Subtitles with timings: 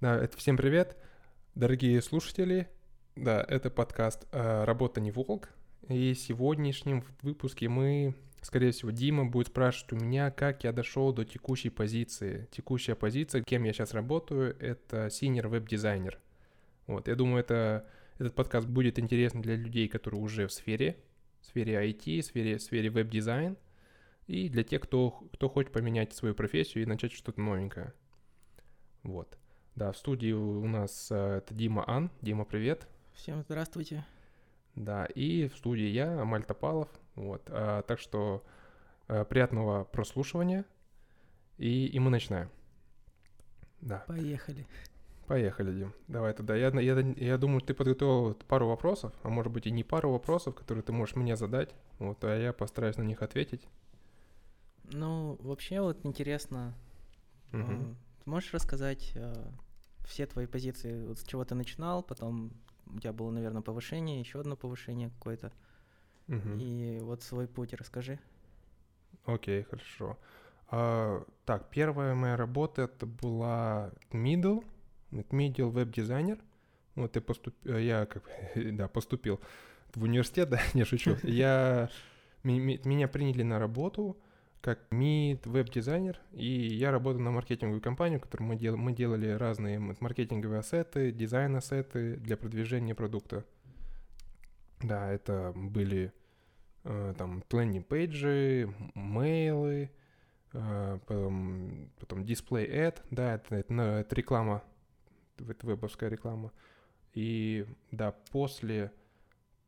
[0.00, 0.96] Да, это всем привет,
[1.54, 2.70] дорогие слушатели.
[3.16, 5.50] Да, это подкаст э, «Работа не волк».
[5.90, 11.12] И в сегодняшнем выпуске мы, скорее всего, Дима будет спрашивать у меня, как я дошел
[11.12, 12.48] до текущей позиции.
[12.50, 16.18] Текущая позиция, кем я сейчас работаю, это senior веб-дизайнер.
[16.86, 17.86] Вот, я думаю, это,
[18.18, 20.96] этот подкаст будет интересен для людей, которые уже в сфере,
[21.42, 23.58] в сфере IT, в сфере, в сфере веб-дизайн,
[24.26, 27.92] и для тех, кто, кто хочет поменять свою профессию и начать что-то новенькое.
[29.02, 29.36] Вот.
[29.76, 32.10] Да, в студии у нас э, это Дима Ан.
[32.20, 32.88] Дима, привет.
[33.14, 34.04] Всем здравствуйте.
[34.74, 36.88] Да, и в студии я, Амаль Топалов.
[37.14, 38.44] Вот, а, так что
[39.08, 40.64] а, приятного прослушивания,
[41.58, 42.50] и, и мы начинаем.
[43.80, 44.04] Да.
[44.06, 44.66] Поехали.
[45.26, 45.94] Поехали, Дим.
[46.08, 46.56] Давай тогда.
[46.56, 50.54] Я, я, я думаю, ты подготовил пару вопросов, а может быть и не пару вопросов,
[50.54, 53.66] которые ты можешь мне задать, вот, а я постараюсь на них ответить.
[54.92, 56.74] Ну, вообще вот интересно,
[57.52, 57.94] угу.
[58.26, 59.14] Можешь рассказать
[60.04, 62.52] все твои позиции, вот с чего ты начинал, потом
[62.86, 65.52] у тебя было, наверное, повышение, еще одно повышение какое-то.
[66.28, 66.58] Угу.
[66.58, 68.18] И вот свой путь расскажи.
[69.24, 70.18] Окей, хорошо.
[70.68, 74.64] А, так, первая моя работа это была middle,
[75.10, 76.38] middle веб-дизайнер.
[76.94, 79.40] Вот я поступил, я как да, поступил
[79.94, 81.16] в университет, да, не шучу.
[81.22, 81.90] Я,
[82.44, 84.16] меня приняли на работу,
[84.60, 89.28] как mid веб-дизайнер, и я работаю на маркетинговую компанию, в которой мы, дел, мы делали
[89.28, 93.44] разные маркетинговые ассеты, дизайн-ассеты для продвижения продукта.
[94.82, 96.12] Да, это были
[96.84, 99.90] э, там landing page-и, мейлы,
[100.52, 104.62] э, потом, потом display ad, да, это, это, ну, это реклама,
[105.38, 106.52] это вебовская реклама.
[107.14, 108.92] И да, после,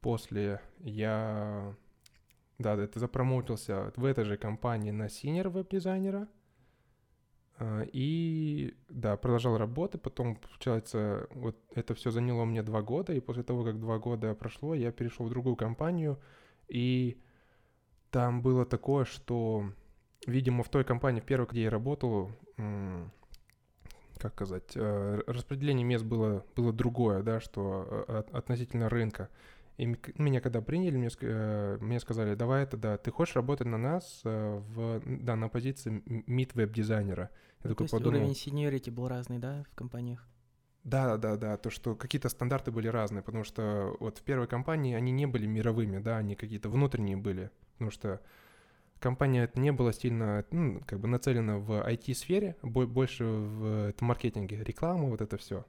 [0.00, 1.74] после я
[2.62, 6.28] да, это запромоутился в этой же компании на синер веб-дизайнера.
[7.58, 13.20] А, и да, продолжал работать, потом, получается, вот это все заняло мне два года, и
[13.20, 16.18] после того, как два года прошло, я перешел в другую компанию,
[16.68, 17.20] и
[18.11, 19.64] там было такое, что,
[20.27, 22.30] видимо, в той компании, первой, где я работал,
[24.18, 29.29] как сказать, э, распределение мест было, было другое, да, что э, относительно рынка.
[29.78, 29.86] И
[30.18, 34.20] меня когда приняли, мне, э, мне сказали, давай это, да, ты хочешь работать на нас
[34.24, 37.30] э, в, да, на позиции мид веб-дизайнера.
[37.64, 40.27] Я ну, такой то есть подумал, уровень seniority был разный, да, в компаниях?
[40.84, 44.94] Да, да, да, то, что какие-то стандарты были разные, потому что вот в первой компании
[44.94, 48.20] они не были мировыми, да, они какие-то внутренние были, потому что
[48.98, 55.20] компания не была сильно, ну, как бы нацелена в IT-сфере, больше в маркетинге, реклама, вот
[55.20, 55.64] это все.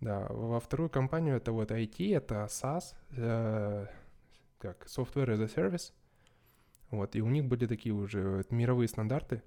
[0.00, 3.86] Да, во вторую компанию это вот IT, это SaaS, э,
[4.58, 5.92] как Software as a Service.
[6.90, 9.42] Вот, и у них были такие уже мировые стандарты.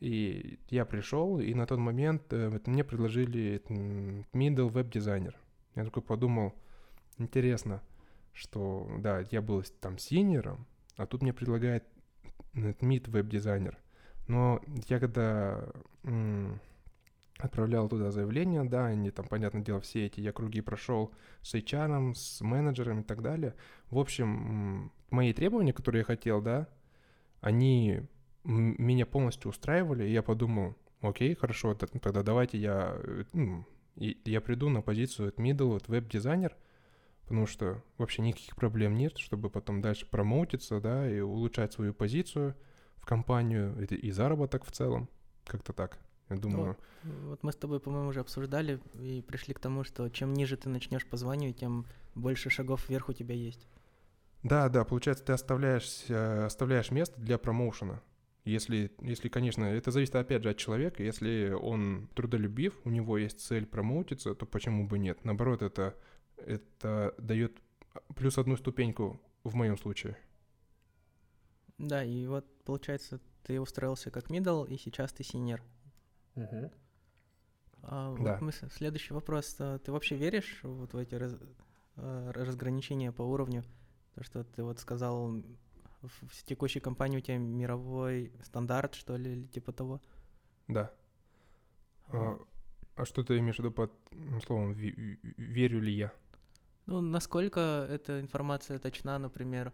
[0.00, 3.60] И я пришел, и на тот момент э, мне предложили
[4.32, 5.36] middle веб дизайнер.
[5.74, 6.54] Я такой подумал,
[7.18, 7.82] интересно,
[8.32, 10.66] что, да, я был там синером,
[10.96, 11.84] а тут мне предлагает
[12.54, 13.76] mid веб дизайнер.
[14.28, 15.68] Но я когда
[17.38, 21.12] отправлял туда заявление, да, они там, понятное дело, все эти я круги прошел
[21.42, 23.54] с HR, с менеджером и так далее.
[23.90, 26.68] В общем, мои требования, которые я хотел, да,
[27.40, 28.02] они
[28.44, 33.64] меня полностью устраивали, и я подумал, окей, хорошо, тогда давайте я, э, ну,
[33.96, 36.56] я приду на позицию от middle, от веб-дизайнер,
[37.22, 42.54] потому что вообще никаких проблем нет, чтобы потом дальше промоутиться, да, и улучшать свою позицию
[42.96, 45.08] в компанию и, заработок в целом,
[45.44, 45.98] как-то так.
[46.28, 46.76] Я думаю.
[47.02, 50.56] Вот, вот мы с тобой, по-моему, уже обсуждали и пришли к тому, что чем ниже
[50.56, 53.66] ты начнешь по званию, тем больше шагов вверх у тебя есть.
[54.42, 58.02] Да, да, получается, ты оставляешь, э, оставляешь место для промоушена.
[58.44, 61.02] Если, если, конечно, это зависит опять же от человека.
[61.02, 65.24] Если он трудолюбив, у него есть цель промоутиться, то почему бы нет?
[65.24, 65.94] Наоборот, это,
[66.36, 67.58] это дает
[68.14, 70.16] плюс одну ступеньку в моем случае.
[71.78, 75.62] Да, и вот получается, ты устроился как middle, и сейчас ты синер.
[76.44, 76.70] Угу.
[77.82, 78.32] А, да.
[78.32, 79.56] вот мы, следующий вопрос.
[79.58, 81.36] А, ты вообще веришь вот в эти раз,
[81.96, 83.64] а, разграничения по уровню?
[84.14, 85.42] То, что ты вот сказал,
[86.02, 90.00] в текущей компании у тебя мировой стандарт, что ли, или типа того?
[90.66, 90.92] Да.
[92.08, 92.38] А,
[92.96, 93.92] а что ты имеешь в виду под
[94.44, 96.12] словом «верю ли я»?
[96.86, 99.72] Ну, насколько эта информация точна, например,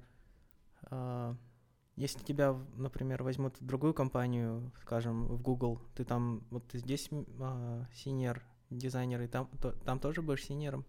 [1.97, 7.09] если тебя, например, возьмут в другую компанию, скажем, в Google, ты там, вот ты здесь
[7.41, 10.85] а, senior дизайнер, и там, то, там тоже будешь senior-ом?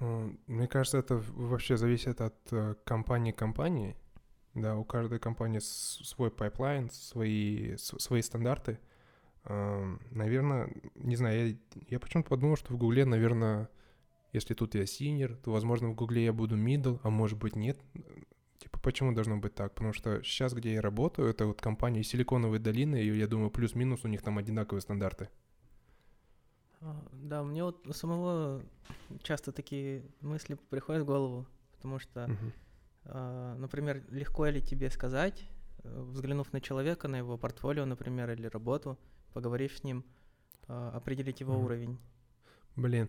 [0.00, 3.96] Мне кажется, это вообще зависит от э, компании к компании.
[4.54, 8.78] Да, у каждой компании свой пайплайн, свои, свои стандарты.
[9.44, 11.56] Наверное, не знаю, я,
[11.88, 13.68] я почему-то подумал, что в Гугле, наверное,
[14.32, 17.78] если тут я синер, то, возможно, в Гугле я буду middle, а может быть нет.
[18.58, 19.74] Типа, почему должно быть так?
[19.74, 24.04] Потому что сейчас, где я работаю, это вот компания Силиконовой долины, и я думаю, плюс-минус
[24.04, 25.28] у них там одинаковые стандарты.
[26.80, 28.62] А, да, мне вот у самого
[29.22, 31.46] часто такие мысли приходят в голову,
[31.76, 32.28] потому что,
[33.04, 33.56] uh-huh.
[33.58, 35.48] например, легко ли тебе сказать,
[35.84, 38.98] взглянув на человека, на его портфолио, например, или работу,
[39.32, 40.04] поговорив с ним,
[40.66, 41.64] а, определить его uh-huh.
[41.64, 41.98] уровень?
[42.74, 43.08] Блин,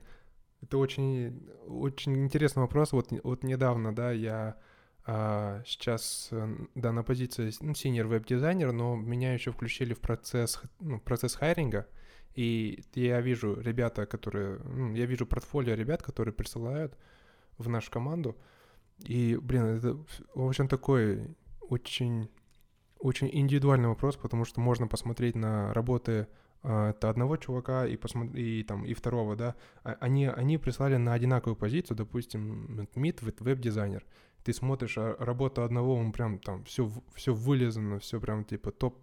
[0.61, 2.91] это очень, очень интересный вопрос.
[2.91, 4.57] Вот, вот недавно, да, я
[5.05, 10.61] а, сейчас, э, да, на позиции ну, senior веб-дизайнер, но меня еще включили в процесс,
[10.79, 11.87] ну, процесс хайринга.
[12.35, 14.59] И я вижу ребята, которые...
[14.59, 16.97] Ну, я вижу портфолио ребят, которые присылают
[17.57, 18.37] в нашу команду.
[18.99, 19.97] И, блин, это,
[20.35, 22.29] в общем, такой очень,
[22.99, 26.27] очень индивидуальный вопрос, потому что можно посмотреть на работы
[26.61, 30.97] а, это одного чувака и, посмотри, и, там, и второго, да, а, они, они прислали
[30.97, 34.05] на одинаковую позицию, допустим, мид веб-дизайнер.
[34.43, 38.97] Ты смотришь а работу одного, он прям там все, все вылезано, все прям типа топ,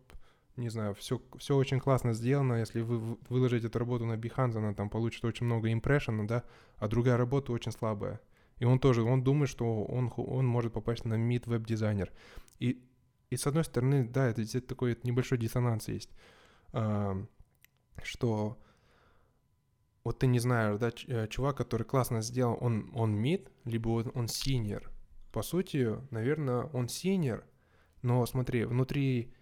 [0.57, 2.55] не знаю, все, все очень классно сделано.
[2.55, 6.45] Если вы выложите эту работу на Behance, она там получит очень много импрессиона, да,
[6.77, 8.21] а другая работа очень слабая.
[8.59, 12.11] И он тоже, он думает, что он, он может попасть на mid веб-дизайнер.
[12.59, 12.83] И,
[13.29, 16.11] и с одной стороны, да, это, это такой небольшой диссонанс есть
[18.03, 18.59] что
[20.05, 24.13] вот ты не знаешь, да, э, чувак, который классно сделал, он, он mid, либо он,
[24.15, 24.91] он senior.
[25.37, 27.45] По сути, наверное, он senior,
[28.01, 29.35] но смотри, внутри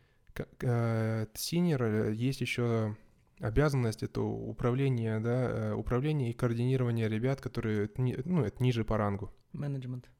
[0.61, 2.97] э, senior-а есть еще
[3.39, 9.33] обязанность, это управление, да, э, управление и координирование ребят, которые, ну, это ниже по рангу.
[9.53, 10.11] Менеджмент.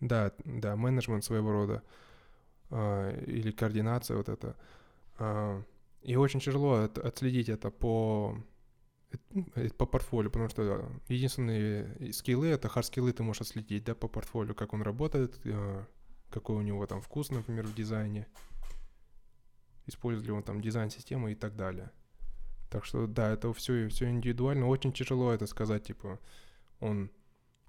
[0.00, 1.84] Да, да, менеджмент своего рода.
[2.70, 4.56] Э, или координация вот это.
[5.20, 5.62] Э,
[6.02, 8.36] и очень тяжело от, отследить это по,
[9.54, 14.54] э, по портфолио, потому что единственные скиллы— это хард-скиллы ты можешь отследить, да, по портфолио,
[14.54, 15.84] как он работает, э,
[16.30, 18.26] какой у него там вкус, например, в дизайне,
[19.86, 21.90] использует ли он там дизайн-системы и так далее.
[22.70, 24.68] Так что, да, это все, все индивидуально.
[24.68, 26.20] Очень тяжело это сказать, типа,
[26.78, 27.10] он,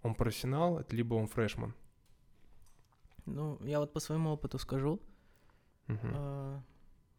[0.03, 1.73] он профессионал, либо он фрешман.
[3.25, 5.01] Ну, я вот по своему опыту скажу.
[5.87, 6.61] Uh-huh.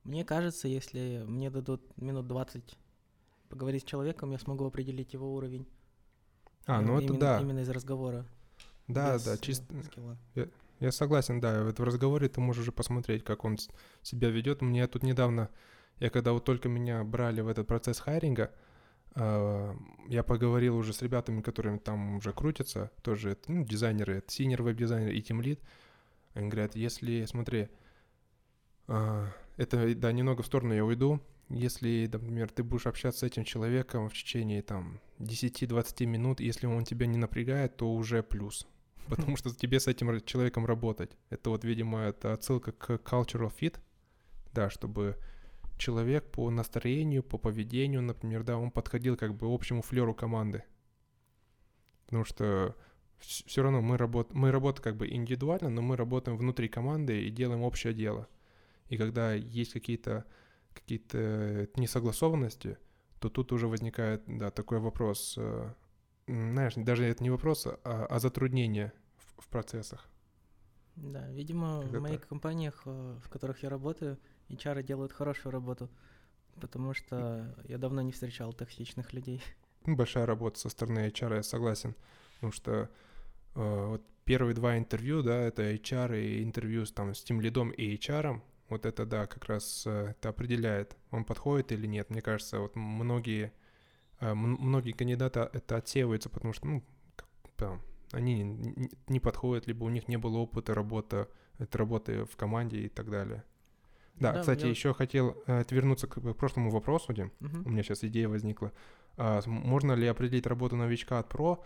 [0.05, 2.77] Мне кажется, если мне дадут минут 20
[3.53, 5.67] поговорить с человеком, я смогу определить его уровень.
[6.65, 7.41] А, ну именно, это да.
[7.41, 8.25] Именно из разговора.
[8.89, 9.67] Да, без, да, чисто.
[10.35, 10.49] Я,
[10.81, 11.63] я согласен, да.
[11.65, 13.59] В разговоре ты можешь уже посмотреть, как он
[14.01, 14.63] себя ведет.
[14.63, 15.51] Мне тут недавно,
[16.01, 18.51] я когда вот только меня брали в этот процесс hiring-а,
[19.15, 19.77] Uh,
[20.09, 25.13] я поговорил уже с ребятами, которыми там уже крутятся, тоже ну, дизайнеры, это senior веб-дизайнер
[25.13, 25.61] и тимлид.
[26.33, 27.69] Они говорят, если, смотри,
[28.87, 29.27] uh,
[29.59, 31.21] это, да, немного в сторону я уйду.
[31.53, 36.85] Если, например, ты будешь общаться с этим человеком в течение там 10-20 минут, если он
[36.85, 38.67] тебя не напрягает, то уже плюс.
[39.09, 41.11] Потому что тебе с этим человеком работать.
[41.29, 43.79] Это вот, видимо, это отсылка к cultural fit,
[44.55, 45.19] да, чтобы
[45.77, 50.65] человек по настроению, по поведению, например, да, он подходил как бы общему флеру команды.
[52.07, 52.77] Потому что
[53.19, 54.33] все равно мы, работ...
[54.33, 58.29] мы работаем как бы индивидуально, но мы работаем внутри команды и делаем общее дело.
[58.89, 60.25] И когда есть какие-то
[60.73, 62.79] какие-то несогласованности,
[63.19, 65.73] то тут уже возникает, да, такой вопрос, э,
[66.27, 70.09] знаешь, даже это не вопрос, а, а затруднение в, в процессах.
[70.97, 72.29] Да, видимо, как в моих так?
[72.29, 74.19] компаниях, э, в которых я работаю,
[74.49, 75.89] HR делают хорошую работу,
[76.61, 79.43] потому что я давно не встречал токсичных людей.
[79.85, 81.97] Ну, большая работа со стороны HR, я согласен,
[82.35, 82.89] потому что
[83.55, 87.71] э, вот первые два интервью, да, это HR и интервью с, там, с тем лидом
[87.71, 88.41] и HR,
[88.73, 92.11] вот это, да, как раз э, это определяет, он подходит или нет.
[92.11, 93.53] Мне кажется, вот многие,
[94.21, 96.83] э, многие кандидаты это отсеиваются, потому что, ну,
[98.13, 98.43] они
[99.09, 103.11] не подходят, либо у них не было опыта работы, это работы в команде и так
[103.11, 103.45] далее.
[104.17, 104.71] Да, да кстати, я...
[104.71, 107.33] еще хотел э, отвернуться к, прошлому вопросу, Дим.
[107.41, 107.63] Угу.
[107.65, 108.73] У меня сейчас идея возникла.
[109.17, 111.63] А, можно ли определить работу новичка от про?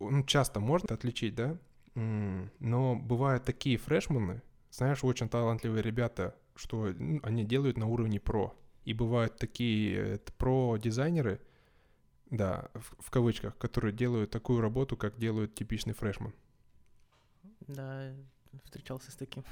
[0.00, 1.58] Ну, часто можно отличить, да?
[1.94, 8.54] Но бывают такие фрешмены, знаешь, очень талантливые ребята, что ну, они делают на уровне про.
[8.84, 11.40] И бывают такие про-дизайнеры,
[12.30, 16.32] да, в, в кавычках, которые делают такую работу, как делают типичный фрешман.
[17.66, 18.14] Да,
[18.64, 19.44] встречался с таким.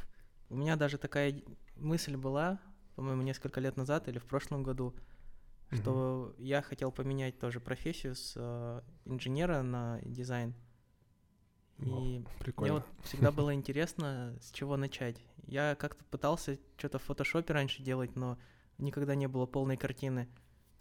[0.49, 1.43] У меня даже такая
[1.77, 2.61] мысль была,
[2.95, 4.95] по-моему, несколько лет назад или в прошлом году,
[5.71, 6.45] что mm-hmm.
[6.45, 10.55] я хотел поменять тоже профессию с э, инженера на дизайн.
[11.79, 12.75] И Прикольно.
[12.75, 15.21] мне вот всегда было интересно, с чего начать.
[15.47, 18.39] Я как-то пытался что-то в фотошопе раньше делать, но
[18.79, 20.29] никогда не было полной картины.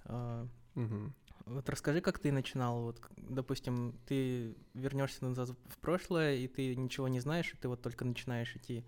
[0.06, 1.14] Угу.
[1.46, 2.82] Вот расскажи, как ты начинал.
[2.82, 7.82] Вот, допустим, ты вернешься назад в прошлое, и ты ничего не знаешь, и ты вот
[7.82, 8.84] только начинаешь идти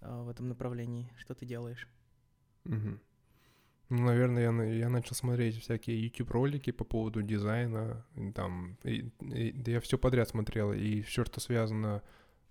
[0.00, 1.10] э, в этом направлении.
[1.16, 1.88] Что ты делаешь?
[2.66, 2.98] Угу.
[3.90, 8.04] Ну, наверное, я, я начал смотреть всякие YouTube-ролики по поводу дизайна.
[8.34, 12.02] Там, и, и, да я все подряд смотрел, и все, что связано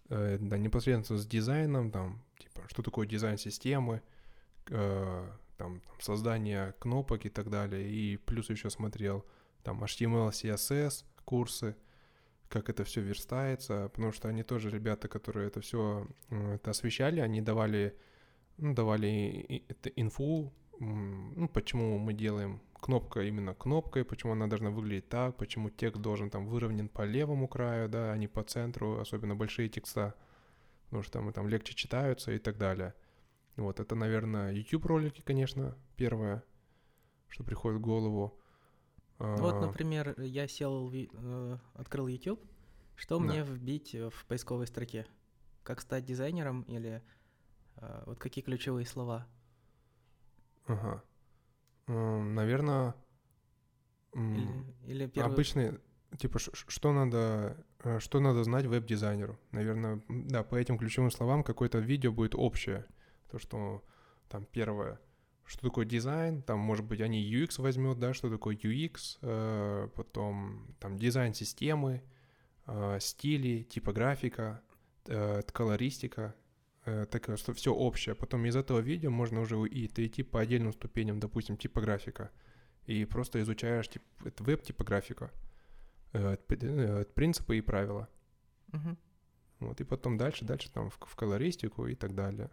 [0.10, 4.01] э, да, непосредственно с дизайном, там, типа, что такое дизайн системы,
[4.70, 7.88] э, там, там создание кнопок и так далее.
[7.88, 9.24] И плюс еще смотрел
[9.63, 11.75] там HTML, CSS курсы,
[12.50, 17.41] как это все верстается, потому что они тоже ребята, которые это все это освещали, они
[17.41, 17.96] давали,
[18.58, 25.10] ну, давали это инфу, ну, почему мы делаем кнопка именно кнопкой, почему она должна выглядеть
[25.10, 29.36] так, почему текст должен там выровнен по левому краю, да, а не по центру, особенно
[29.36, 30.16] большие текста,
[30.86, 32.94] потому что там, там легче читаются и так далее.
[33.56, 36.44] Вот, это, наверное, YouTube-ролики, конечно, первое,
[37.28, 38.40] что приходит в голову.
[39.18, 42.40] Вот, а, например, я сел, э, открыл YouTube,
[42.96, 43.26] что да.
[43.26, 45.08] мне вбить в поисковой строке?
[45.64, 47.02] Как стать дизайнером или
[47.78, 49.28] э, вот какие ключевые слова?
[50.68, 51.04] Ага.
[51.88, 52.96] Наверное,
[54.14, 54.48] или,
[54.86, 55.34] или первый...
[55.34, 55.80] обычный,
[56.18, 59.38] типа, что надо, э, что надо знать веб-дизайнеру?
[59.52, 62.86] Наверное, да, по этим ключевым словам какое-то видео будет общее.
[63.30, 63.84] То, что
[64.30, 65.00] там первое,
[65.46, 70.76] что такое дизайн, там, может быть, они UX возьмет, да, что такое UX, э, потом
[70.80, 72.04] там дизайн системы,
[72.66, 74.62] э, стили, типографика,
[75.08, 76.36] э, колористика,
[76.88, 78.15] э, так что все общее.
[78.15, 82.32] Потом из этого видео можно уже и идти по отдельным ступеням, допустим, типографика,
[82.86, 84.01] и просто изучаешь тип,
[84.39, 85.29] веб-типографику,
[86.13, 88.08] э, э, принципы и правила.
[88.74, 88.98] Угу.
[89.60, 92.50] Вот, и потом дальше, дальше там в, в колористику и так далее.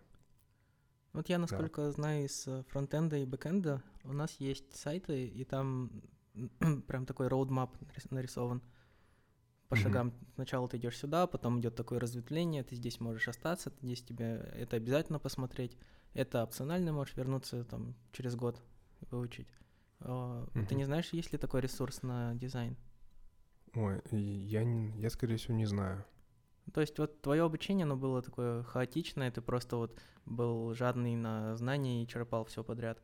[1.13, 1.93] Вот я, насколько да.
[1.93, 6.03] знаю, из фронтенда и бэкенда у нас есть сайты, и там
[6.89, 7.77] прям такой roadmap
[8.11, 8.63] нарисован
[9.75, 9.83] по mm-hmm.
[9.83, 10.13] шагам.
[10.35, 14.77] Сначала ты идешь сюда, потом идет такое разветвление, ты здесь можешь остаться, здесь тебе это
[14.77, 15.77] обязательно посмотреть.
[16.15, 18.63] Это опционально, можешь вернуться там через год
[19.01, 19.49] и выучить.
[20.01, 20.67] Mm-hmm.
[20.67, 22.77] Ты не знаешь, есть ли такой ресурс на дизайн?
[23.75, 26.05] Ой, я, я скорее всего, не знаю.
[26.73, 31.57] То есть вот твое обучение, оно было такое хаотичное, ты просто вот был жадный на
[31.57, 33.03] знания и черпал все подряд.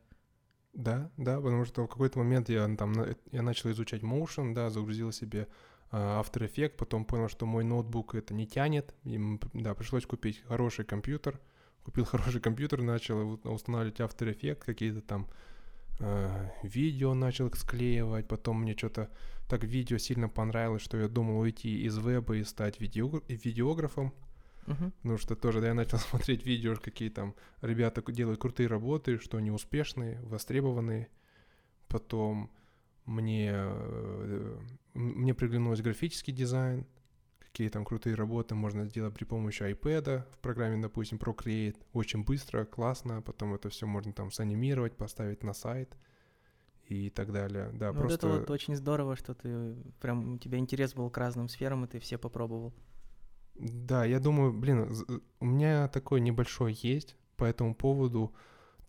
[0.73, 2.93] Да, да, потому что в какой-то момент я там
[3.31, 5.47] я начал изучать Motion, да, загрузил себе
[5.91, 9.19] After Effects, потом понял, что мой ноутбук это не тянет, и,
[9.53, 11.39] да, пришлось купить хороший компьютер,
[11.83, 15.27] купил хороший компьютер, начал устанавливать After Effects, какие-то там
[15.99, 19.09] uh, видео начал склеивать, потом мне что-то
[19.49, 24.13] так видео сильно понравилось, что я думал уйти из веба и стать видео, видеографом.
[24.65, 24.91] Uh-huh.
[25.01, 29.37] Потому что тоже, да, я начал смотреть видео, какие там ребята делают крутые работы, что
[29.37, 31.09] они успешные, востребованные.
[31.89, 32.49] Потом
[33.05, 34.59] мне, э,
[35.21, 36.85] мне приглянулся графический дизайн,
[37.39, 41.77] какие там крутые работы можно сделать при помощи iPad в программе, допустим, Procreate.
[41.93, 45.97] Очень быстро, классно, потом это все можно там санимировать, поставить на сайт.
[46.87, 47.69] И так далее.
[47.73, 48.27] Да, ну, просто...
[48.27, 51.85] Вот это вот очень здорово, что ты прям у тебя интерес был к разным сферам,
[51.85, 52.73] и ты все попробовал.
[53.55, 54.93] Да, я думаю, блин,
[55.39, 58.33] у меня такой небольшой есть по этому поводу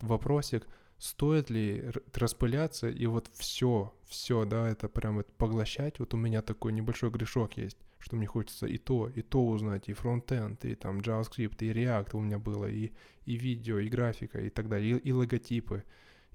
[0.01, 0.67] вопросик,
[1.03, 5.99] стоит ли распыляться и вот все, все, да, это прям это поглощать.
[5.99, 9.89] Вот у меня такой небольшой грешок есть, что мне хочется и то, и то узнать,
[9.89, 12.93] и фронтенд, и там JavaScript, и React у меня было, и,
[13.25, 15.83] и видео, и графика, и так далее, и, и логотипы,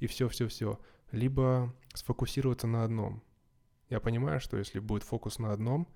[0.00, 0.78] и все-все-все
[1.12, 3.22] либо сфокусироваться на одном.
[3.88, 5.88] Я понимаю, что если будет фокус на одном,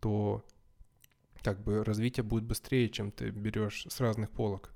[0.00, 0.44] то
[1.44, 4.75] как бы развитие будет быстрее, чем ты берешь с разных полок.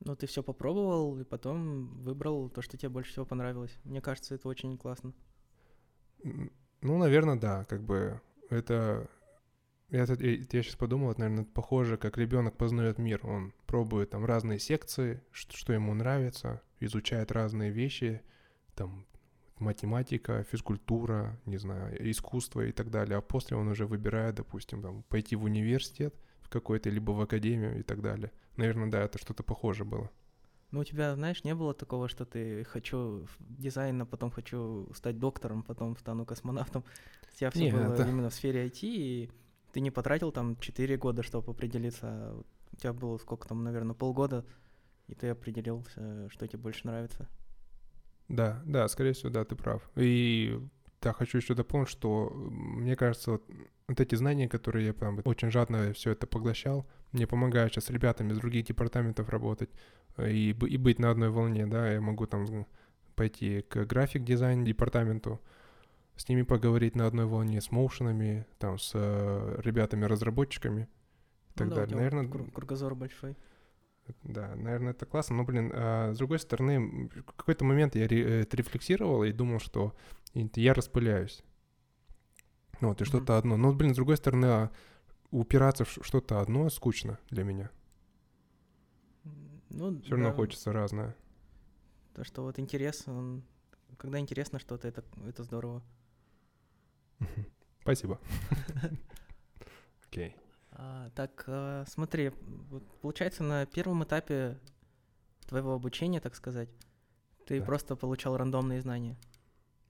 [0.00, 3.76] Ну, ты все попробовал и потом выбрал то, что тебе больше всего понравилось.
[3.84, 5.12] Мне кажется, это очень классно.
[6.22, 7.64] Ну, наверное, да.
[7.64, 8.20] Как бы
[8.50, 9.08] это
[9.90, 13.24] я, я, я сейчас подумал, это, наверное, похоже, как ребенок познает мир.
[13.24, 18.20] Он пробует там разные секции, что, что ему нравится, изучает разные вещи,
[18.74, 19.06] там
[19.58, 23.18] математика, физкультура, не знаю, искусство и так далее.
[23.18, 27.80] А после он уже выбирает, допустим, там, пойти в университет в какой-то, либо в академию
[27.80, 28.30] и так далее.
[28.56, 30.10] Наверное, да, это что-то похоже было.
[30.70, 35.18] Ну, у тебя, знаешь, не было такого, что ты хочу дизайн, а потом хочу стать
[35.18, 36.84] доктором, потом стану космонавтом.
[37.32, 38.08] У тебя все было это...
[38.08, 39.30] именно в сфере IT, и
[39.72, 42.06] ты не потратил там 4 года, чтобы определиться.
[42.06, 44.44] А у тебя было сколько там, наверное, полгода,
[45.06, 47.28] и ты определился, что тебе больше нравится.
[48.28, 49.88] Да, да, скорее всего, да, ты прав.
[49.94, 50.58] И
[51.00, 53.44] да, хочу еще дополнить, что мне кажется, вот,
[53.88, 57.90] вот эти знания, которые я прям очень жадно все это поглощал, мне помогают сейчас с
[57.90, 59.70] ребятами из других департаментов работать.
[60.18, 62.66] и, и быть на одной волне, да, я могу там
[63.14, 65.40] пойти к график-дизайн департаменту,
[66.16, 70.88] с ними поговорить на одной волне, с моушенами, там, с э, ребятами-разработчиками и ну
[71.54, 71.96] так ну, да, далее.
[71.96, 73.36] Наверное, кругозор большой.
[74.22, 75.36] Да, наверное, это классно.
[75.36, 79.60] Но, блин, а с другой стороны, в какой-то момент я ре- это рефлексировал и думал,
[79.60, 79.94] что
[80.34, 81.42] я распыляюсь.
[82.86, 83.06] Вот, и mm-hmm.
[83.06, 83.56] что-то одно.
[83.56, 84.70] Но, блин, с другой стороны, а
[85.30, 87.70] упираться в что-то одно скучно для меня.
[89.70, 91.16] Ну, Все равно хочется разное.
[92.14, 93.42] То, что вот интерес, он...
[93.96, 95.82] когда интересно что-то, это, это здорово.
[97.80, 98.20] Спасибо.
[100.06, 100.36] Окей.
[100.70, 102.30] А, так, а, смотри,
[103.00, 104.58] получается, на первом этапе
[105.46, 106.68] твоего обучения, так сказать,
[107.46, 107.66] ты да.
[107.66, 109.16] просто получал рандомные знания.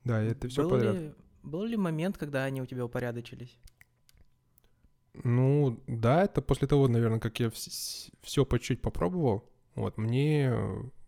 [0.04, 1.16] Да, это все подряд.
[1.44, 3.58] Был ли момент, когда они у тебя упорядочились?
[5.22, 9.48] Ну, да, это после того, наверное, как я все по чуть попробовал.
[9.74, 10.52] Вот, мне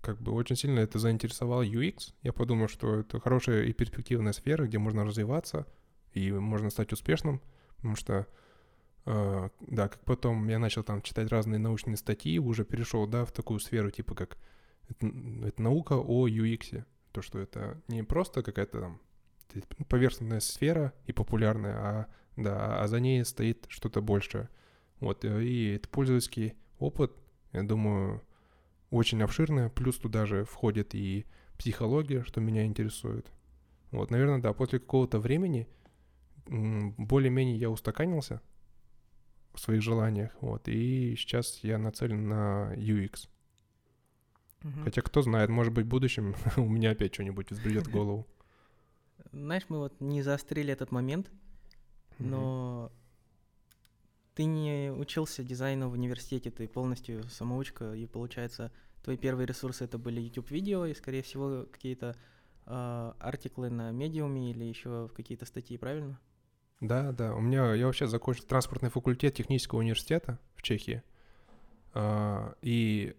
[0.00, 2.14] как бы очень сильно это заинтересовал UX.
[2.22, 5.66] Я подумал, что это хорошая и перспективная сфера, где можно развиваться
[6.12, 7.40] и можно стать успешным,
[7.76, 8.26] потому что
[9.06, 13.30] Uh, да, как потом я начал там читать разные научные статьи, уже перешел, да, в
[13.30, 14.36] такую сферу, типа как
[14.88, 15.06] это,
[15.44, 16.84] это наука о UX.
[17.12, 19.00] То, что это не просто какая-то там
[19.88, 24.48] поверхностная сфера и популярная, а да, а за ней стоит что-то большее.
[25.00, 27.12] Вот, э, и это пользовательский опыт,
[27.52, 28.22] я думаю,
[28.90, 31.26] очень обширный, плюс туда же входит и
[31.58, 33.30] психология, что меня интересует.
[33.90, 35.68] Вот, наверное, да, после какого-то времени
[36.46, 38.40] более-менее я устаканился
[39.52, 43.28] в своих желаниях, вот, и сейчас я нацелен на UX.
[44.62, 44.82] Угу.
[44.84, 48.26] Хотя кто знает, может быть, в будущем у меня опять что-нибудь взбредет в голову.
[49.32, 51.30] Знаешь, мы вот не заострили этот момент,
[52.18, 52.90] но
[54.34, 58.70] ты не учился дизайну в университете, ты полностью самоучка, и получается,
[59.02, 62.16] твои первые ресурсы это были YouTube-видео и, скорее всего, какие-то
[62.66, 66.20] э, артиклы на медиуме или еще какие-то статьи, правильно?
[66.80, 67.34] Да, да.
[67.34, 71.02] У меня я вообще закончил транспортный факультет технического университета в Чехии.
[71.94, 73.16] А, и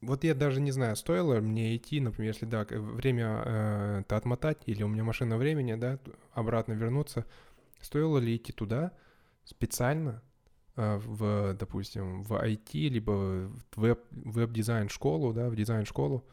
[0.00, 4.82] вот я даже не знаю, стоило мне идти, например, если да, время э, отмотать, или
[4.82, 5.98] у меня машина времени, да,
[6.32, 7.26] обратно вернуться,
[7.80, 8.92] стоило ли идти туда
[9.44, 10.22] специально
[10.76, 16.24] э, в, допустим, в IT, либо в веб, веб-дизайн школу, да, в дизайн школу.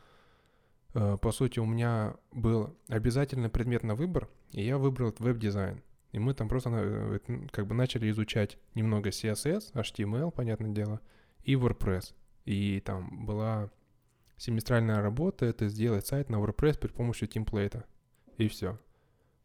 [0.94, 5.82] Э, по сути, у меня был обязательный предмет на выбор, и я выбрал веб-дизайн.
[6.14, 7.20] И мы там просто э,
[7.52, 11.02] как бы начали изучать немного CSS, HTML, понятное дело,
[11.44, 12.14] и WordPress.
[12.48, 13.70] И там была
[14.38, 17.86] семестральная работа, это сделать сайт на WordPress при помощи темплейта.
[18.38, 18.80] И все.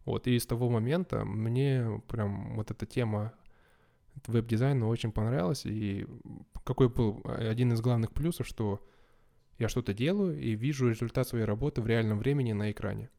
[0.04, 3.32] Вот, и с того момента мне прям вот эта тема
[4.26, 5.66] веб-дизайна очень понравилась.
[5.66, 6.06] И
[6.64, 8.86] какой был один из главных плюсов, что
[9.58, 13.10] я что-то делаю и вижу результат своей работы в реальном времени на экране.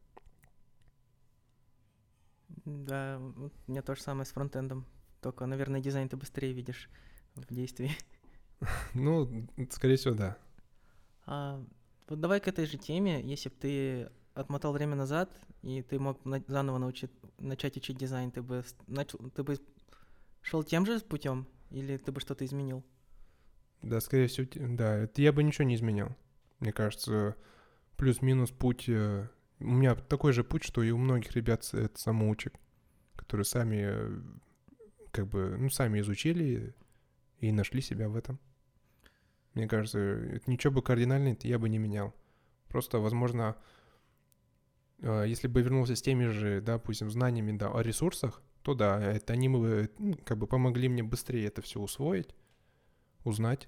[2.65, 4.85] Да, у меня то же самое с фронтендом.
[5.21, 6.89] Только, наверное, дизайн ты быстрее видишь
[7.35, 7.91] в действии.
[8.93, 10.37] Ну, скорее всего, да.
[11.25, 11.63] А,
[12.07, 16.23] вот давай к этой же теме, если бы ты отмотал время назад, и ты мог
[16.25, 19.57] на- заново научить, начать учить дизайн, ты бы начал, ты бы
[20.41, 22.83] шел тем же путем, или ты бы что-то изменил?
[23.81, 26.15] Да, скорее всего, да, это я бы ничего не изменял.
[26.59, 27.35] Мне кажется,
[27.97, 28.87] плюс-минус путь...
[28.87, 29.27] Э,
[29.59, 32.53] у меня такой же путь, что и у многих ребят это самоучек,
[33.15, 34.21] которые сами э,
[35.11, 36.73] как бы, ну, сами изучили
[37.39, 38.39] и нашли себя в этом.
[39.53, 42.13] Мне кажется, это ничего бы кардинально я бы не менял.
[42.67, 43.55] Просто, возможно,
[44.99, 48.99] э, если бы вернулся с теми же, да, допустим, знаниями, да, о ресурсах, то да,
[48.99, 52.35] это они бы, ну, как бы помогли мне быстрее это все усвоить,
[53.23, 53.67] узнать.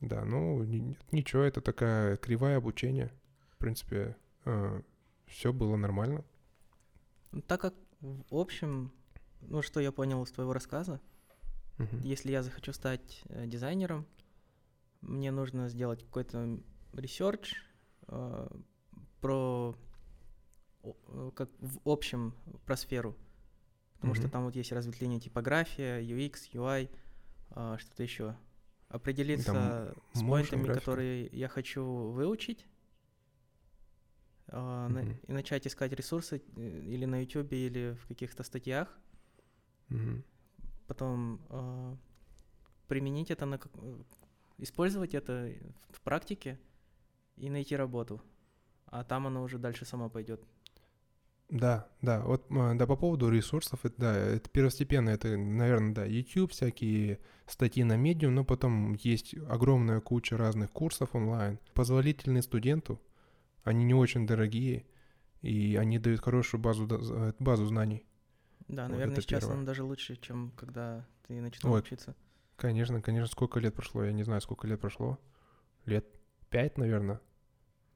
[0.00, 0.62] Да, ну,
[1.10, 3.12] ничего, это такая кривая обучения.
[3.50, 4.82] В принципе, э,
[5.26, 6.24] все было нормально.
[7.32, 8.92] Ну, так как в общем,
[9.40, 11.00] ну, что я понял из твоего рассказа,
[11.78, 12.02] uh-huh.
[12.02, 14.06] если я захочу стать э, дизайнером,
[15.06, 16.58] мне нужно сделать какой-то
[16.92, 17.54] research
[18.08, 18.48] э,
[19.20, 19.74] про
[20.82, 23.16] э, как в общем про сферу,
[23.94, 24.16] потому mm-hmm.
[24.16, 26.90] что там вот есть разветвление типография, UX, UI,
[27.50, 28.36] э, что-то еще.
[28.88, 32.66] Определиться там с point-ами, которые я хочу выучить,
[34.48, 34.88] э, mm-hmm.
[34.88, 38.96] на, и начать искать ресурсы э, или на YouTube, или в каких-то статьях.
[39.90, 40.22] Mm-hmm.
[40.86, 41.96] Потом э,
[42.88, 43.58] применить это на
[44.58, 45.52] использовать это
[45.90, 46.58] в практике
[47.36, 48.22] и найти работу.
[48.86, 50.42] А там оно уже дальше само пойдет.
[51.48, 56.50] Да, да, вот, да, по поводу ресурсов, это, да, это первостепенно, это, наверное, да, YouTube,
[56.50, 63.00] всякие статьи на Medium, но потом есть огромная куча разных курсов онлайн, позволительные студенту,
[63.62, 64.86] они не очень дорогие,
[65.40, 68.04] и они дают хорошую базу, э, базу знаний.
[68.66, 69.58] Да, наверное, вот сейчас первое.
[69.58, 72.16] она даже лучше, чем когда ты начинал Ой, учиться.
[72.56, 75.18] Конечно, конечно, сколько лет прошло, я не знаю, сколько лет прошло.
[75.84, 76.06] Лет
[76.48, 77.20] пять, наверное,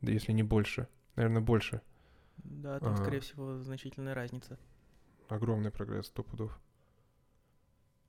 [0.01, 1.81] да если не больше, наверное, больше.
[2.37, 4.59] Да, там, а, скорее всего, значительная разница.
[5.29, 6.59] Огромный прогресс, сто пудов.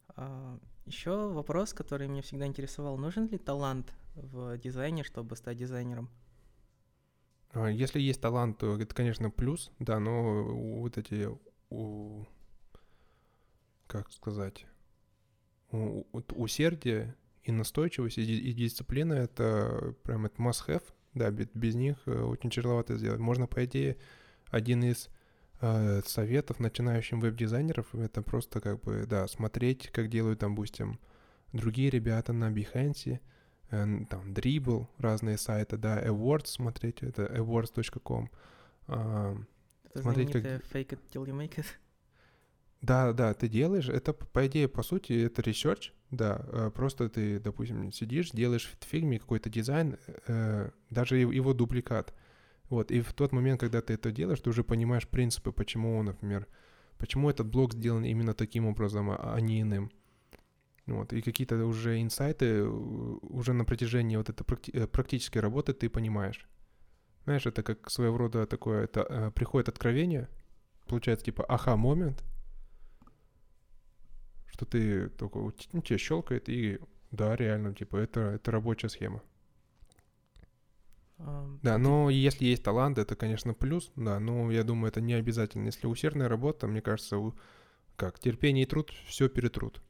[0.09, 2.97] А, еще вопрос, который меня всегда интересовал.
[2.97, 6.09] Нужен ли талант в дизайне, чтобы стать дизайнером?
[7.53, 11.29] А, если есть талант, то это, конечно, плюс, да, но вот эти,
[11.69, 12.25] у,
[13.87, 14.65] как сказать,
[15.71, 22.21] усердие и настойчивость и, и дисциплина— это прям это must-have, да, без, без них э,
[22.21, 23.19] очень тяжеловато сделать.
[23.19, 23.97] Можно, по идее,
[24.49, 25.09] один из
[25.61, 30.99] э, советов начинающим веб-дизайнеров это просто как бы, да, смотреть, как делают, там, допустим,
[31.53, 33.19] другие ребята на Behance,
[33.71, 38.29] э, там, Dribble, разные сайты, да, Awards смотреть, это awards.com.
[38.87, 39.35] Э,
[39.85, 40.43] это смотреть, как...
[40.43, 41.65] fake it till you make it.
[42.81, 47.39] Да, да, ты делаешь, это, по идее, по сути, это research, да, э, просто ты,
[47.39, 52.13] допустим, сидишь, делаешь в фигме какой-то дизайн, э, даже его дубликат,
[52.69, 56.47] вот, и в тот момент, когда ты это делаешь, ты уже понимаешь принципы, почему, например,
[56.97, 59.91] почему этот блок сделан именно таким образом, а, а не иным.
[60.87, 65.87] Вот, и какие-то уже инсайты уже на протяжении вот этой практи- э, практической работы ты
[65.87, 66.49] понимаешь.
[67.25, 70.27] Знаешь, это как своего рода такое, это приходит откровение,
[70.87, 72.23] получается типа аха-момент,
[74.51, 75.39] что ты только,
[75.73, 76.79] ну, тебе щелкает, и
[77.11, 79.21] да, реально, типа, это, это рабочая схема.
[81.61, 85.65] Да, но если есть талант, это, конечно, плюс, да, но я думаю, это не обязательно.
[85.65, 87.17] Если усердная работа, мне кажется,
[87.95, 89.81] как терпение и труд все перетрут.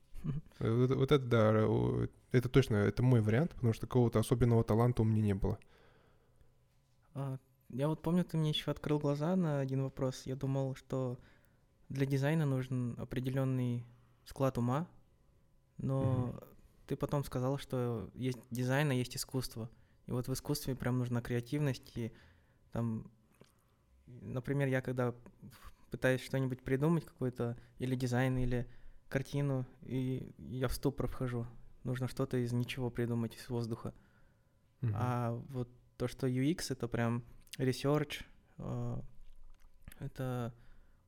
[0.59, 5.05] Вот, вот это, да, это точно, это мой вариант, потому что какого-то особенного таланта у
[5.05, 5.57] меня не было.
[7.13, 7.37] А,
[7.69, 10.23] я вот помню, ты мне еще открыл глаза на один вопрос.
[10.25, 11.17] Я думал, что
[11.89, 13.85] для дизайна нужен определенный
[14.25, 14.87] склад ума,
[15.77, 16.51] но mm
[16.91, 19.69] ты потом сказал, что есть дизайн, а есть искусство.
[20.07, 21.89] И вот в искусстве прям нужна креативность.
[21.95, 22.11] И
[22.73, 23.09] там,
[24.07, 25.15] например, я когда
[25.89, 28.69] пытаюсь что-нибудь придумать, какой-то или дизайн, или
[29.07, 31.47] картину, и я в ступор вхожу.
[31.85, 33.93] Нужно что-то из ничего придумать, из воздуха.
[34.81, 34.91] Mm-hmm.
[34.93, 37.23] А вот то, что UX, это прям
[37.57, 38.25] research,
[38.57, 39.01] э,
[39.99, 40.53] это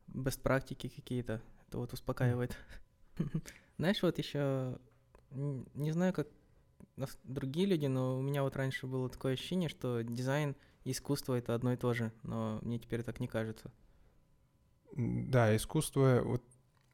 [0.08, 2.52] best практики какие-то, это вот успокаивает.
[2.52, 2.84] Mm-hmm.
[3.78, 4.78] Знаешь, вот еще,
[5.32, 6.28] не знаю, как
[7.24, 11.56] другие люди, но у меня вот раньше было такое ощущение, что дизайн и искусство это
[11.56, 13.72] одно и то же, но мне теперь так не кажется.
[14.96, 16.44] Да, искусство, вот,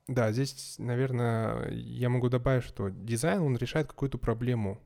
[0.07, 4.81] да, здесь, наверное, я могу добавить, что дизайн, он решает какую-то проблему,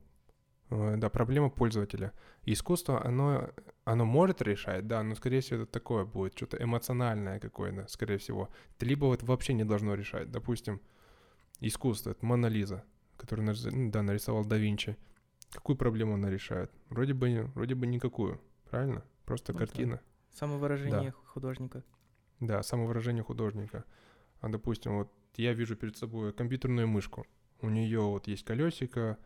[0.71, 2.11] э, да, проблема пользователя.
[2.45, 3.51] искусство, оно,
[3.85, 8.49] оно может решать, да, но, скорее всего, это такое будет, что-то эмоциональное какое-то, скорее всего.
[8.79, 10.31] Либо вот вообще не должно решать.
[10.31, 10.81] Допустим,
[11.67, 12.84] искусство, это Мона Лиза
[13.23, 14.97] который ну, да, нарисовал да Винчи,
[15.52, 16.69] какую проблему она решает?
[16.89, 19.04] Вроде бы, вроде бы никакую, правильно?
[19.26, 19.95] Просто ну, картина.
[19.95, 20.38] Да.
[20.38, 21.17] Самовыражение да.
[21.26, 21.84] художника.
[22.41, 23.86] Да, самовыражение художника.
[24.41, 27.26] А допустим, вот я вижу перед собой компьютерную мышку.
[27.62, 29.17] У нее вот есть колесико,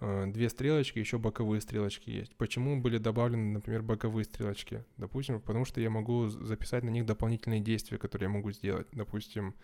[0.00, 2.34] э, две стрелочки, еще боковые стрелочки есть.
[2.36, 4.84] Почему были добавлены, например, боковые стрелочки?
[4.96, 8.86] Допустим, потому что я могу записать на них дополнительные действия, которые я могу сделать.
[8.92, 9.54] Допустим,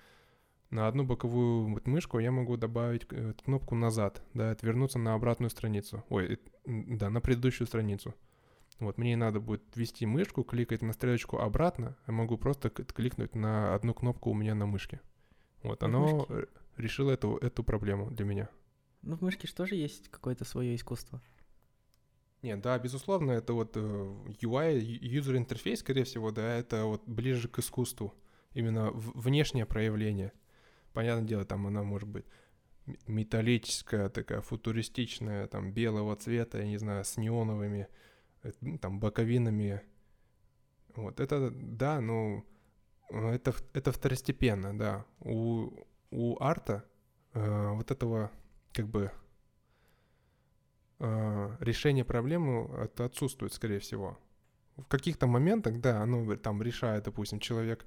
[0.71, 5.51] на одну боковую вот мышку я могу добавить э, кнопку назад, да, отвернуться на обратную
[5.51, 6.05] страницу.
[6.09, 8.15] Ой, да, на предыдущую страницу.
[8.79, 13.75] Вот, мне надо будет ввести мышку, кликать на стрелочку обратно, я могу просто кликнуть на
[13.75, 15.01] одну кнопку у меня на мышке.
[15.63, 16.27] Вот, оно
[16.77, 18.49] решило эту, эту проблему для меня.
[19.03, 21.21] Ну, в мышке же тоже есть какое-то свое искусство.
[22.43, 27.49] Нет, да, безусловно, это вот э, UI, user interface, скорее всего, да, это вот ближе
[27.49, 28.15] к искусству.
[28.55, 30.33] Именно внешнее проявление.
[30.93, 32.27] Понятное дело, там она может быть
[33.07, 37.89] металлическая, такая футуристичная, там белого цвета, я не знаю, с неоновыми
[38.43, 39.83] э, там боковинами.
[40.97, 42.45] Вот это, да, ну,
[43.11, 45.05] это, это второстепенно, да.
[45.21, 45.71] У,
[46.11, 46.85] у арта
[47.33, 48.31] э, вот этого,
[48.73, 49.13] как бы,
[50.99, 54.19] э, решение проблемы это отсутствует, скорее всего.
[54.77, 57.87] В каких-то моментах, да, оно там решает, допустим, человек,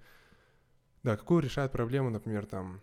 [1.01, 2.81] да, какую решает проблему, например, там,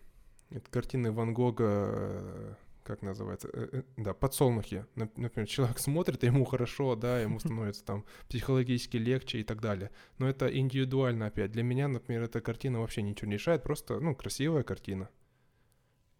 [0.51, 4.85] это картины Ван Гога, как называется, э, э, да, подсолнухи.
[4.95, 9.91] Например, человек смотрит, ему хорошо, да, ему становится там психологически легче и так далее.
[10.17, 11.51] Но это индивидуально опять.
[11.51, 15.09] Для меня, например, эта картина вообще ничего не решает, просто, ну, красивая картина.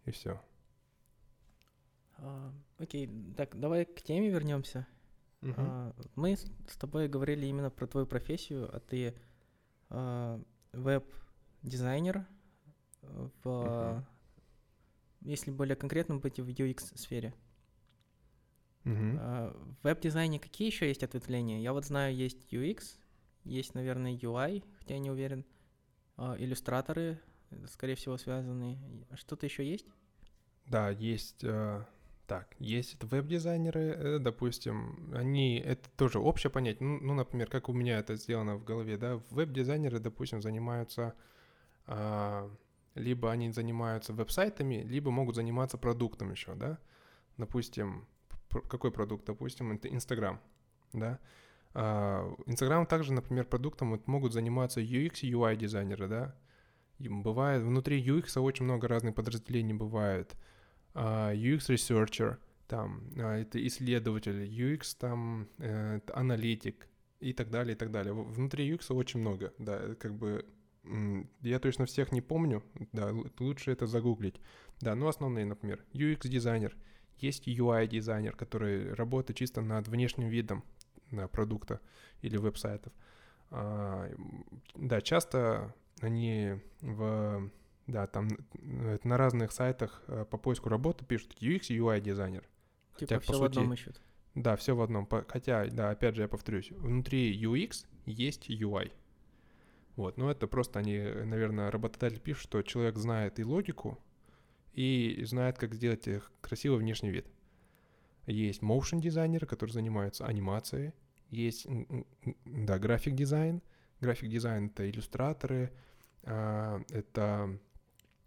[0.06, 0.40] И все.
[2.16, 4.86] А, окей, так, давай к теме вернемся.
[5.42, 9.14] А, мы с тобой говорили именно про твою профессию, а ты
[9.90, 10.40] а,
[10.72, 12.24] веб-дизайнер
[13.02, 14.06] в угу
[15.24, 17.34] если более конкретно быть в UX-сфере.
[18.84, 21.60] А, в веб-дизайне какие еще есть ответвления?
[21.60, 22.96] Я вот знаю, есть UX,
[23.44, 25.44] есть, наверное, UI, хотя я не уверен,
[26.16, 27.20] а, иллюстраторы,
[27.68, 28.78] скорее всего, связаны.
[29.14, 29.86] Что-то еще есть?
[30.66, 31.42] Да, есть.
[31.42, 31.84] Э,
[32.26, 37.72] так, есть веб-дизайнеры, э, допустим, они, это тоже общее понятие, ну, ну, например, как у
[37.72, 41.14] меня это сделано в голове, да, веб-дизайнеры, допустим, занимаются
[41.86, 42.50] э,
[42.94, 46.78] либо они занимаются веб-сайтами, либо могут заниматься продуктом еще, да.
[47.36, 48.06] Допустим,
[48.68, 49.24] какой продукт?
[49.24, 50.40] Допустим, это Инстаграм,
[50.92, 51.18] да.
[52.46, 56.36] Инстаграм также, например, продуктом могут заниматься UX UI дизайнеры, да.
[56.98, 60.36] Бывает, внутри UX очень много разных подразделений бывает.
[60.94, 62.36] UX researcher,
[62.68, 66.88] там, а, это исследователь, UX там, э, аналитик
[67.20, 68.12] и так далее, и так далее.
[68.12, 70.44] Внутри UX очень много, да, как бы
[71.42, 74.40] я точно всех не помню, да, лучше это загуглить.
[74.80, 76.76] Да, ну основные, например, UX-дизайнер,
[77.18, 80.64] есть UI-дизайнер, который работает чисто над внешним видом
[81.30, 81.80] продукта
[82.20, 82.92] или веб-сайтов.
[83.50, 84.10] А,
[84.74, 87.50] да, часто они в,
[87.86, 92.42] да, там на разных сайтах э, по поиску работы пишут UX и UI-дизайнер.
[92.96, 94.00] Типа Хотя, все по сути, в одном ищут.
[94.34, 95.06] Да, все в одном.
[95.28, 98.90] Хотя, да, опять же, я повторюсь, внутри UX есть UI.
[99.96, 103.98] Вот, но это просто они, наверное, работодатель пишет, что человек знает и логику,
[104.72, 106.08] и знает, как сделать
[106.40, 107.26] красивый внешний вид.
[108.26, 110.92] Есть motion дизайнеры, которые занимаются анимацией,
[111.32, 111.66] есть,
[112.44, 113.62] да, график дизайн.
[114.00, 115.72] График дизайн это иллюстраторы,
[116.24, 117.58] а, это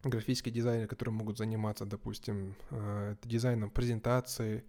[0.03, 4.63] графические дизайнеры, которые могут заниматься, допустим, а, дизайном презентации,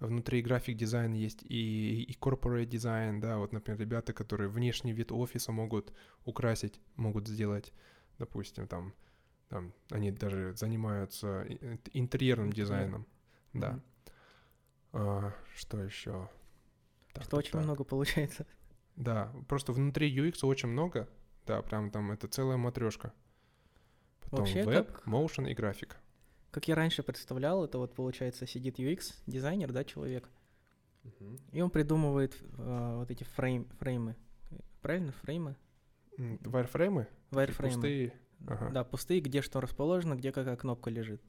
[0.00, 5.12] внутри график дизайн есть и, и corporate дизайн, да, вот, например, ребята, которые внешний вид
[5.12, 5.92] офиса могут
[6.24, 7.72] украсить, могут сделать,
[8.18, 8.94] допустим, там,
[9.48, 11.46] там они даже занимаются
[11.92, 13.06] интерьерным дизайном,
[13.52, 13.60] mm-hmm.
[13.60, 13.80] да.
[14.92, 16.30] А, что еще?
[17.12, 17.64] Так, что так, очень так.
[17.64, 18.46] много получается.
[18.96, 21.08] Да, просто внутри UX очень много,
[21.46, 23.12] да, прям там это целая матрешка.
[24.22, 25.06] Потом Вообще, веб, как...
[25.06, 25.97] motion и графика.
[26.50, 30.28] Как я раньше представлял, это вот получается сидит UX дизайнер, да, человек,
[31.04, 31.40] uh-huh.
[31.52, 34.16] и он придумывает э, вот эти фрейм, фреймы,
[34.80, 35.56] правильно, фреймы?
[36.16, 37.06] Вайрфреймы?
[37.30, 37.74] Вайрфреймы.
[37.74, 38.12] Пустые.
[38.46, 38.70] Ага.
[38.70, 41.22] Да, пустые, где что расположено, где какая кнопка лежит.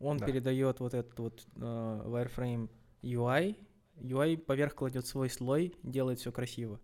[0.00, 0.26] Он да.
[0.26, 2.70] передает вот этот вот э, wireframe
[3.02, 3.56] UI,
[3.96, 6.80] UI поверх кладет свой слой, делает все красиво.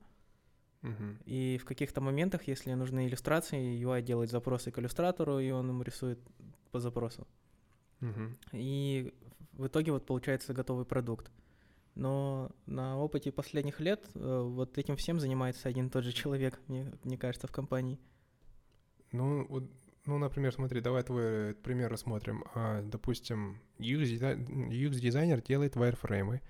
[0.83, 1.16] Угу.
[1.27, 5.83] И в каких-то моментах, если нужны иллюстрации, UI делает запросы к иллюстратору, и он ему
[5.83, 6.18] рисует
[6.73, 7.27] по запросу.
[8.53, 9.12] И
[9.53, 11.31] в итоге вот получается готовый продукт.
[11.95, 16.61] Но на опыте последних лет э, вот этим всем занимается один и тот же человек,
[16.67, 18.01] мне, мне кажется, в компании.
[19.12, 19.71] Ну, вот,
[20.07, 22.45] ну, например, смотри, давай твой э, пример рассмотрим.
[22.55, 26.40] А, допустим, UX-дизайнер делает wireframe.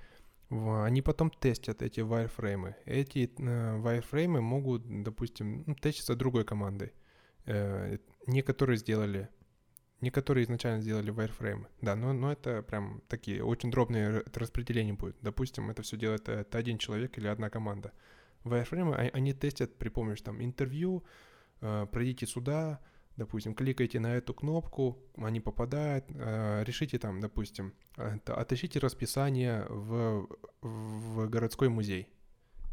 [0.51, 2.75] Они потом тестят эти wireframe.
[2.87, 6.95] Эти э, wireframe могут, допустим, ну, теститься другой командой.
[7.45, 9.29] Э, некоторые сделали
[10.05, 15.17] Некоторые изначально сделали wireframe, да, но, но это прям такие очень дробные распределения будет.
[15.23, 17.91] Допустим, это все делает э, это один человек или одна команда.
[18.45, 21.05] Wireframe а, они тестят при помощи там интервью,
[21.63, 22.81] э, пройдите сюда,
[23.17, 27.73] допустим, кликайте на эту кнопку, они попадают, э, решите там, допустим,
[28.27, 30.29] отыщите расписание в,
[30.61, 32.11] в городской музей.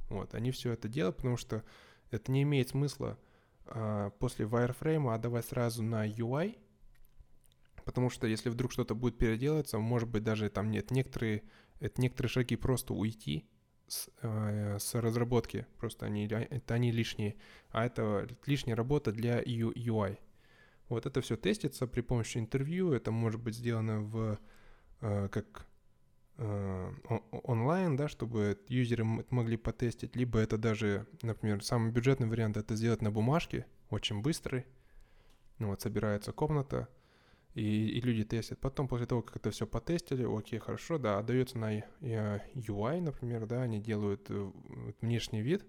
[0.10, 1.64] Вот, они все это делают, потому что
[2.10, 3.18] это не имеет смысла
[4.20, 6.58] после wireframe отдавать сразу на UI,
[7.92, 11.44] Потому что если вдруг что-то будет переделаться, может быть, даже там нет некоторые,
[11.82, 13.46] это некоторые шаги просто уйти
[13.86, 17.36] с, э, с разработки, просто они, это они лишние,
[17.70, 20.20] а это лишняя работа для UI.
[20.88, 24.40] Вот это все тестится при помощи интервью, это может быть сделано в
[25.02, 25.68] э, как
[26.38, 26.94] э,
[27.44, 33.02] онлайн, да, чтобы юзеры могли потестить, либо это даже, например, самый бюджетный вариант это сделать
[33.02, 34.66] на бумажке, очень быстрый.
[35.60, 36.88] Ну вот собирается комната,
[37.54, 38.60] и, и люди тестят.
[38.60, 43.64] Потом, после того, как это все потестили, окей, хорошо, да, отдается на UI, например, да,
[43.64, 44.52] они делают э,
[45.02, 45.66] внешний вид,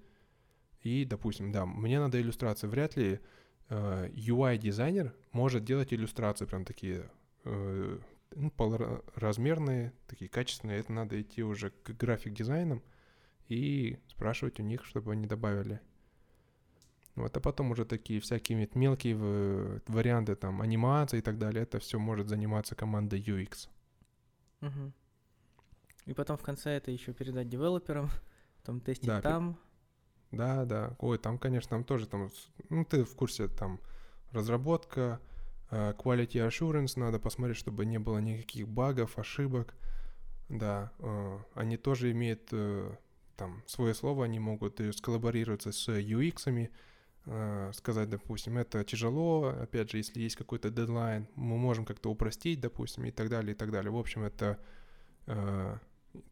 [0.83, 2.67] и, допустим, да, мне надо иллюстрации.
[2.67, 3.21] Вряд ли
[3.69, 7.09] э, UI-дизайнер может делать иллюстрации прям такие,
[7.45, 7.99] э,
[8.35, 10.81] ну, полноразмерные, такие качественные.
[10.81, 12.83] Это надо идти уже к график-дизайнам
[13.49, 15.81] и спрашивать у них, чтобы они добавили.
[17.15, 19.17] Вот, а потом уже такие всякие мелкие
[19.87, 23.69] варианты, там, анимации и так далее, это все может заниматься команда UX.
[24.63, 24.93] Угу.
[26.07, 28.11] И потом в конце это еще передать девелоперам,
[28.65, 29.59] там тестить да, там.
[30.31, 30.97] Да, да.
[30.99, 32.31] Ой, там, конечно, там тоже там,
[32.71, 33.81] ну, ты в курсе, там,
[34.31, 35.21] разработка,
[35.71, 39.75] э, quality assurance, надо посмотреть, чтобы не было никаких багов, ошибок.
[40.49, 42.97] Да, э, они тоже имеют э,
[43.37, 46.71] там свое слово, они могут сколлаборироваться с UX-ами,
[47.73, 53.05] сказать, допустим, это тяжело, опять же, если есть какой-то дедлайн, мы можем как-то упростить, допустим,
[53.05, 53.91] и так далее, и так далее.
[53.93, 54.59] В общем, это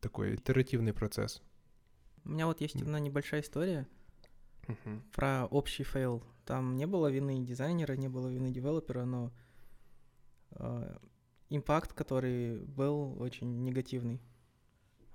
[0.00, 1.42] такой итеративный процесс.
[2.24, 3.86] У меня вот есть одна небольшая история
[4.66, 5.00] uh-huh.
[5.12, 6.22] про общий fail.
[6.44, 9.32] Там не было вины дизайнера, не было вины девелопера, но
[10.52, 10.96] э,
[11.48, 14.20] impact, который был очень негативный.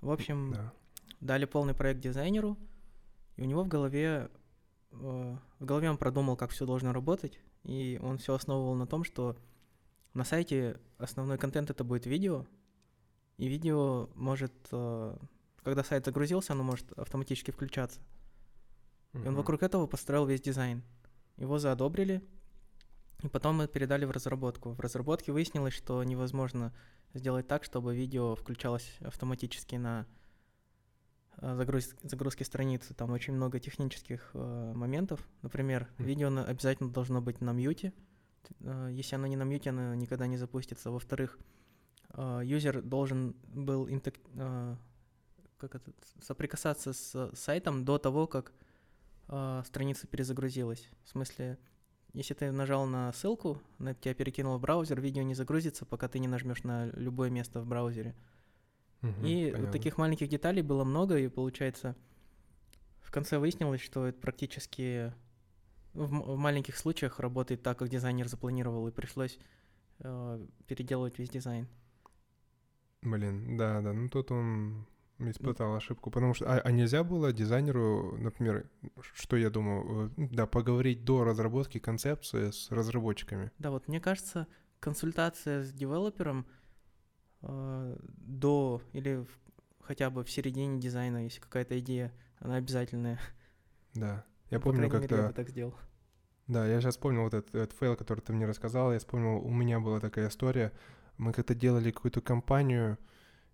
[0.00, 0.72] В общем, да.
[1.20, 2.56] дали полный проект дизайнеру,
[3.36, 4.28] и у него в голове э,
[5.00, 9.36] в голове он продумал, как все должно работать, и он все основывал на том, что
[10.14, 12.46] на сайте основной контент это будет видео,
[13.36, 15.16] и видео может, э,
[15.62, 18.00] когда сайт загрузился, оно может автоматически включаться.
[19.12, 19.24] Mm-hmm.
[19.24, 20.82] И он вокруг этого построил весь дизайн.
[21.36, 22.22] Его заодобрили,
[23.22, 24.72] и потом мы передали в разработку.
[24.72, 26.74] В разработке выяснилось, что невозможно
[27.12, 30.25] сделать так, чтобы видео включалось автоматически на э,
[31.40, 31.90] загруз...
[32.02, 32.94] загрузке страницы.
[32.94, 35.20] Там очень много технических э, моментов.
[35.42, 36.04] Например, mm-hmm.
[36.04, 36.44] видео на...
[36.44, 37.92] обязательно должно быть на мьюте.
[38.60, 40.90] Э, если оно не на мьюте, оно никогда не запустится.
[40.90, 41.38] Во-вторых,
[42.16, 44.76] Э, юзер должен был интек, э,
[45.58, 48.52] как это, соприкасаться с сайтом до того, как
[49.28, 50.88] э, страница перезагрузилась.
[51.04, 51.58] В смысле,
[52.12, 56.18] если ты нажал на ссылку, на тебя перекинул в браузер, видео не загрузится, пока ты
[56.18, 58.14] не нажмешь на любое место в браузере.
[59.02, 59.72] Угу, и понятно.
[59.72, 61.94] таких маленьких деталей было много, и получается,
[63.00, 65.12] в конце выяснилось, что это практически
[65.94, 69.38] в, в маленьких случаях работает так, как дизайнер запланировал, и пришлось
[70.00, 71.68] э, переделывать весь дизайн.
[73.02, 74.86] Блин, да, да, ну тут он
[75.18, 78.68] испытал ошибку, потому что, а, а нельзя было дизайнеру, например,
[79.14, 83.50] что я думаю, э, да, поговорить до разработки концепции с разработчиками.
[83.58, 84.46] Да, вот мне кажется,
[84.80, 86.46] консультация с девелопером
[87.46, 89.28] э, до или в,
[89.80, 93.18] хотя бы в середине дизайна, если какая-то идея, она обязательная.
[93.94, 95.16] Да, я ну, помню, как-то...
[95.16, 95.74] Я бы так сделал.
[96.46, 99.50] Да, я сейчас вспомнил вот этот, этот fail, который ты мне рассказал, я вспомнил, у
[99.50, 100.72] меня была такая история,
[101.16, 102.98] мы как-то делали какую-то кампанию,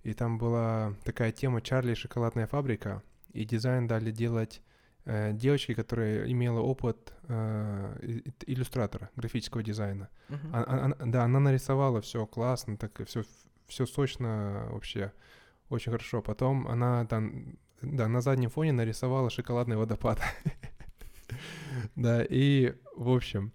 [0.02, 3.02] и там была такая тема «Чарли и шоколадная фабрика»,
[3.32, 4.60] и дизайн дали делать
[5.06, 10.10] э, девочке, которая имела опыт э, иллюстратора, графического дизайна.
[10.28, 10.50] Uh-huh.
[10.52, 13.22] Она, она, да, она нарисовала все классно, так все,
[13.72, 15.12] все сочно вообще,
[15.68, 16.22] очень хорошо.
[16.22, 20.20] Потом она там, да, на заднем фоне нарисовала шоколадный водопад.
[21.96, 23.52] Да, и, в общем,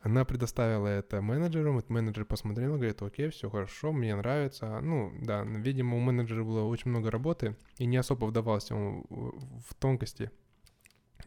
[0.00, 4.78] она предоставила это менеджеру, этот менеджер посмотрел, говорит, окей, все хорошо, мне нравится.
[4.80, 9.74] Ну, да, видимо, у менеджера было очень много работы, и не особо вдавался он в
[9.78, 10.30] тонкости.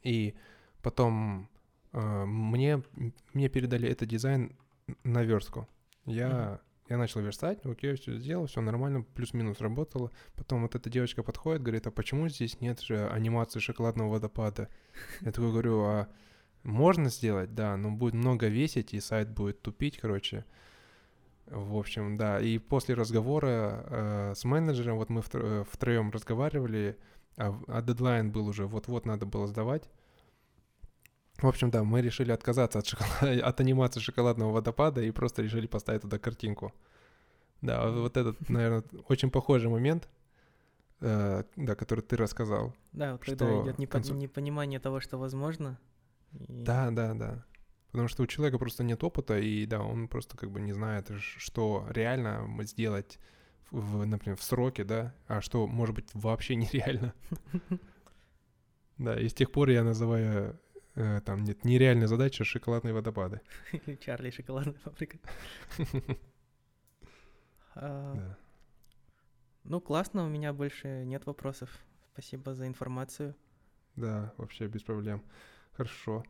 [0.03, 0.35] И
[0.83, 1.49] потом
[1.91, 2.83] э, мне,
[3.33, 4.55] мне передали этот дизайн
[5.03, 5.67] на верстку.
[6.05, 6.61] Я.
[6.89, 10.11] я начал верстать, окей, все сделал, все нормально, плюс-минус работало.
[10.35, 14.69] Потом вот эта девочка подходит, говорит, а почему здесь нет же анимации шоколадного водопада?
[15.21, 16.07] Я такой говорю, а
[16.63, 20.45] можно сделать, да, но будет много весить, и сайт будет тупить, короче.
[21.45, 22.39] В общем, да.
[22.39, 26.97] И после разговора э, с менеджером, вот мы втро- э, втроем разговаривали,
[27.37, 29.89] а, а дедлайн был уже вот-вот надо было сдавать.
[31.41, 33.23] В общем, да, мы решили отказаться от, шоколад...
[33.43, 36.73] от анимации шоколадного водопада и просто решили поставить туда картинку.
[37.61, 40.09] Да, вот этот, наверное, очень похожий момент,
[41.01, 42.73] э, да, который ты рассказал.
[42.93, 44.15] Да, вот когда идет непо- концу...
[44.15, 45.77] непонимание того, что возможно,
[46.31, 46.63] и...
[46.63, 47.45] Да, да, да.
[47.91, 51.09] Потому что у человека просто нет опыта, и да, он просто как бы не знает,
[51.37, 53.17] что реально сделать,
[53.71, 57.13] в, например, в сроке, да, а что может быть вообще нереально.
[58.97, 60.59] Да, и с тех пор я называю
[60.93, 63.41] там нет нереальной задачи шоколадные водопады.
[63.99, 65.17] Чарли шоколадная фабрика.
[67.75, 68.35] А,
[69.63, 71.69] ну, классно, у меня больше нет вопросов.
[72.11, 73.35] Спасибо за информацию.
[73.95, 75.23] Да, вообще без проблем.
[75.73, 76.25] Хорошо.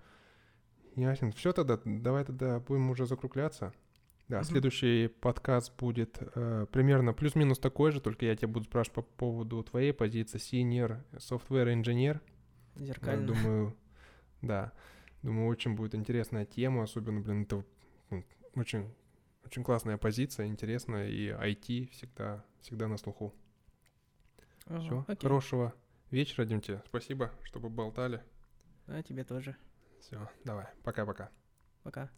[0.95, 1.31] Ясен.
[1.31, 3.73] Все тогда, давай тогда будем уже закругляться.
[4.27, 9.01] Да, следующий подкаст будет э, примерно плюс-минус такой же, только я тебя буду спрашивать по
[9.01, 12.21] поводу твоей позиции senior software инженер.
[12.75, 13.21] Зеркально.
[13.21, 13.75] Я думаю,
[14.41, 14.73] да.
[15.21, 17.65] Думаю, очень будет интересная тема, особенно, блин, это
[18.09, 18.23] ну,
[18.55, 18.93] очень,
[19.45, 23.33] очень классная позиция, интересная, и IT всегда, всегда на слуху.
[24.65, 25.27] Ага, Все, окей.
[25.27, 25.73] хорошего
[26.11, 28.23] вечера, Дим, Спасибо, что поболтали.
[28.87, 29.57] Да, тебе тоже.
[29.99, 31.29] Все, давай, пока-пока.
[31.83, 32.03] Пока.
[32.03, 32.07] -пока.
[32.07, 32.11] пока.